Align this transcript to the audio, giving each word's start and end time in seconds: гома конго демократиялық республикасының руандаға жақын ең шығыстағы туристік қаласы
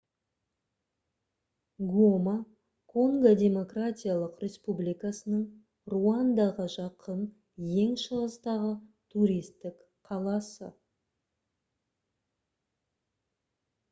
гома 1.89 2.33
конго 2.93 3.33
демократиялық 3.41 4.41
республикасының 4.45 5.43
руандаға 5.95 6.67
жақын 6.77 7.21
ең 7.85 7.93
шығыстағы 8.07 8.73
туристік 9.17 9.79
қаласы 10.11 10.71